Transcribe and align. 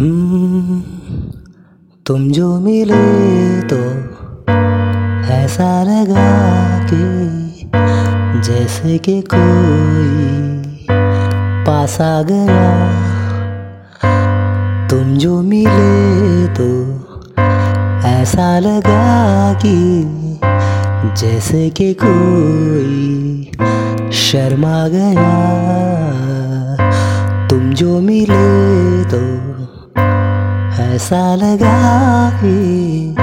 हम्म, 0.00 0.80
तुम 2.06 2.30
जो 2.30 2.60
मिले 2.60 3.62
तो 3.62 3.78
ऐसा 5.32 5.82
लगा 5.82 6.30
कि 6.84 7.00
जैसे 8.40 8.98
कि 8.98 9.20
कोई 9.34 10.86
पास 11.66 12.00
आ 12.00 12.22
गया। 12.22 12.88
तुम 14.88 15.16
जो 15.16 15.42
मिले 15.42 16.46
तो 16.46 16.70
ऐसा 18.08 18.58
लगा 18.58 19.52
कि 19.52 20.02
जैसे 21.20 21.70
कि 21.70 21.94
कोई 21.94 23.50
शर्मा 24.12 24.88
गया। 24.88 25.30
तुम 27.48 27.70
जो 27.70 28.00
मिले 28.00 29.04
तो 29.04 29.49
ऐसा 31.00 31.34
लगा 31.34 32.30
कि 32.30 33.14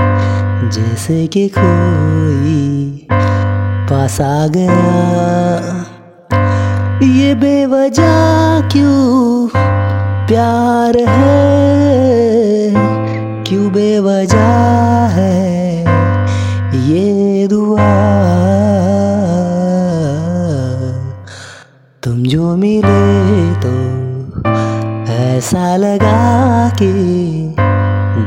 जैसे 0.73 1.27
कि 1.27 1.47
कोई 1.57 3.07
पास 3.89 4.21
आ 4.21 4.47
गया। 4.47 4.77
ये 7.03 7.35
बेवजह 7.35 8.67
क्यों 8.67 9.47
प्यार 10.27 10.97
है? 11.09 12.73
क्यों 13.43 13.71
बेवजह 13.71 15.13
है 15.13 15.81
ये 16.89 17.47
दुआ? 17.47 17.91
तुम 22.03 22.23
जो 22.23 22.55
मिले 22.55 23.05
तो 23.61 23.75
ऐसा 25.13 25.75
लगा 25.75 26.69
कि 26.69 27.56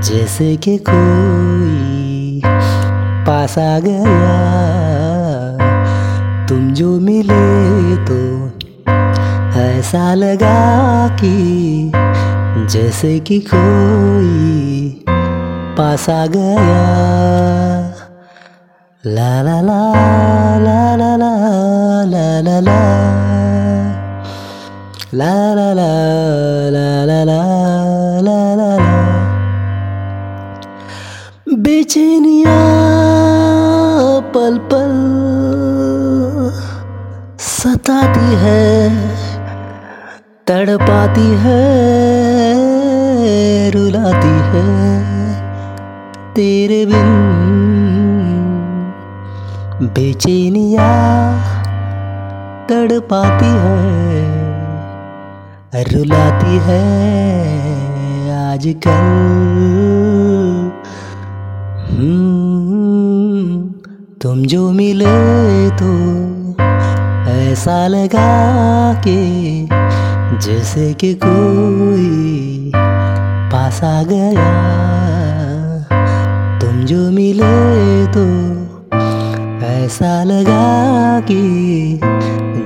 जैसे 0.02 0.56
कि 0.56 0.76
कोई 0.88 2.40
पास 3.26 3.58
आ 3.58 3.78
गया। 3.78 4.06
तुम 6.48 6.70
जो 6.72 7.00
मिले 7.00 7.96
तो 8.06 8.20
ऐसा 9.60 10.14
लगा 10.14 11.08
कि 11.08 11.92
जैसे 12.66 13.18
कि 13.20 13.40
कोई 13.54 15.04
पास 15.78 16.10
आ 16.10 16.26
गया। 16.26 16.80
ला 19.04 19.42
ला 19.42 19.60
ला। 19.60 20.29
बेचैनिया 31.70 32.54
पल 34.34 34.54
पल 34.70 34.94
सताती 37.40 38.30
है, 38.40 38.64
तड़पाती 40.46 41.26
है, 41.42 41.60
रुलाती 43.70 44.34
है 44.48 44.64
तेरे 46.34 46.80
बिन। 46.86 47.12
बेचैनिया 49.94 50.90
तड़पाती 52.70 53.54
है, 53.66 54.24
रुलाती 55.92 56.58
है 56.66 56.82
आजकल। 58.42 59.49
तुम 64.20 64.42
जो 64.42 64.70
मिले 64.70 65.70
तो 65.70 65.90
ऐसा 67.30 67.86
लगा 67.86 68.94
के 69.06 69.20
जैसे 70.38 70.94
कि 70.94 71.14
कोई 71.24 72.72
पास 73.52 73.84
आ 73.84 74.02
गया। 74.02 74.52
तुम 76.60 76.84
जो 76.84 77.10
मिले 77.10 78.06
तो 78.06 78.26
ऐसा 79.66 80.24
लगा 80.24 81.20
कि 81.20 82.00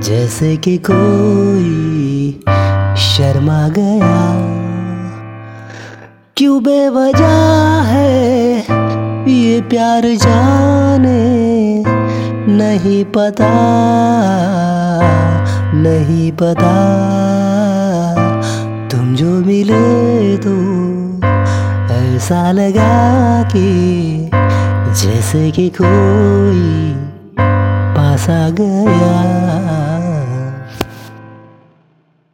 जैसे 0.02 0.56
कि 0.56 0.78
कोई 0.90 2.30
शर्मा 2.96 3.68
गया। 3.68 4.16
क्यों 6.36 6.62
बेवजह 6.62 7.82
है 7.86 8.43
ये 9.44 9.60
प्यार 9.70 10.04
जाने 10.16 11.22
नहीं 12.48 13.04
पता 13.14 13.48
नहीं 15.76 16.30
पता। 16.32 16.72
तुम 18.90 19.14
जो 19.14 19.30
मिले 19.46 20.36
तो 20.46 20.54
ऐसा 21.94 22.40
लगा 22.52 22.94
कि 23.52 23.68
जैसे 25.02 25.50
कि 25.50 25.68
कोई 25.80 26.62
पास 27.96 28.24
आ 28.30 28.48
गया। 28.60 28.83